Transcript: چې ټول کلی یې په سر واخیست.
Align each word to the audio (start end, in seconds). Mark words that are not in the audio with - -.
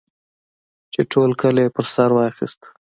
چې 0.93 1.01
ټول 1.11 1.31
کلی 1.41 1.63
یې 1.65 1.73
په 1.75 1.81
سر 1.93 2.09
واخیست. 2.17 2.59